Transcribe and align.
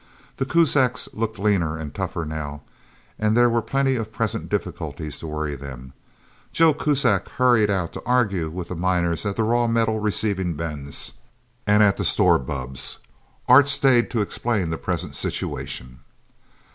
The 0.37 0.47
Kuzaks 0.47 1.09
looked 1.13 1.37
leaner 1.37 1.77
and 1.77 1.93
tougher, 1.93 2.25
now, 2.25 2.63
and 3.19 3.37
there 3.37 3.51
were 3.51 3.61
plenty 3.61 3.95
of 3.97 4.11
present 4.11 4.49
difficulties 4.49 5.19
to 5.19 5.27
worry 5.27 5.55
them. 5.55 5.93
Joe 6.51 6.73
Kuzak 6.73 7.29
hurried 7.29 7.69
out 7.69 7.93
to 7.93 8.03
argue 8.03 8.49
with 8.49 8.69
the 8.69 8.75
miners 8.75 9.27
at 9.27 9.35
the 9.35 9.43
raw 9.43 9.67
metal 9.67 9.99
receiving 9.99 10.55
bins 10.55 11.13
and 11.67 11.83
at 11.83 11.97
the 11.97 12.03
store 12.03 12.39
bubbs. 12.39 12.97
Art 13.47 13.69
stayed 13.69 14.09
to 14.09 14.21
explain 14.21 14.71
the 14.71 14.77
present 14.79 15.13
situation. 15.15 15.99